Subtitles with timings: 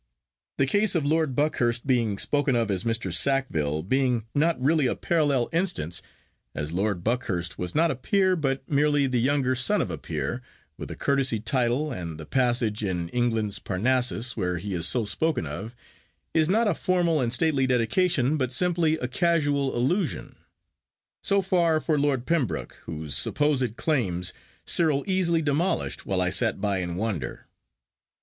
[0.57, 3.13] the case of Lord Buckhurst being spoken of as Mr.
[3.13, 6.01] Sackville being not really a parallel instance,
[6.55, 10.41] as Lord Buckhurst was not a peer, but merely the younger son of a peer,
[10.75, 15.45] with a courtesy title, and the passage in England's Parnassus, where he is so spoken
[15.45, 15.75] of,
[16.33, 20.35] is not a formal and stately dedication, but simply a casual allusion.
[21.21, 24.33] So far for Lord Pembroke, whose supposed claims
[24.65, 27.45] Cyril easily demolished while I sat by in wonder.